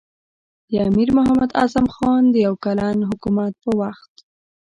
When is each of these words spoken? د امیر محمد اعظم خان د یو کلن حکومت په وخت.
د 0.69 0.71
امیر 0.89 1.09
محمد 1.17 1.49
اعظم 1.59 1.85
خان 1.95 2.23
د 2.29 2.35
یو 2.45 2.53
کلن 2.65 2.97
حکومت 3.11 3.53
په 3.63 3.69
وخت. 3.81 4.13